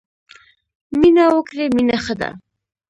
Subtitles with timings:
[0.99, 2.29] مینه وکړی مینه ښه ده.